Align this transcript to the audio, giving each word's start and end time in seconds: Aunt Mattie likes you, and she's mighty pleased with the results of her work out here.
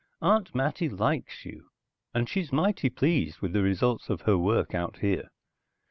Aunt 0.19 0.55
Mattie 0.55 0.89
likes 0.89 1.45
you, 1.45 1.69
and 2.11 2.27
she's 2.27 2.51
mighty 2.51 2.89
pleased 2.89 3.39
with 3.39 3.53
the 3.53 3.61
results 3.61 4.09
of 4.09 4.21
her 4.21 4.35
work 4.35 4.73
out 4.73 4.97
here. 4.97 5.29